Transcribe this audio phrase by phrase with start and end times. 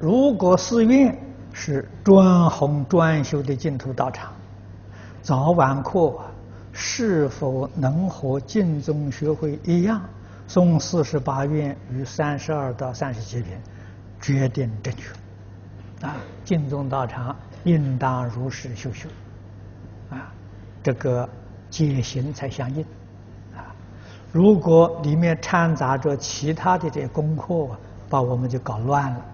[0.00, 1.14] 如果寺院
[1.52, 4.32] 是专弘专修的净土道场，
[5.20, 6.18] 早晚课
[6.72, 10.00] 是否能和净宗学会一样
[10.48, 13.52] 诵四十八愿与三十二到三十七品，
[14.22, 16.06] 决定正确。
[16.06, 19.06] 啊，净宗道场应当如实修修，
[20.08, 20.32] 啊，
[20.82, 21.28] 这个
[21.68, 22.80] 戒行才相应。
[23.54, 23.68] 啊，
[24.32, 27.68] 如果里面掺杂着其他的这些功课，
[28.08, 29.24] 把我们就搞乱了。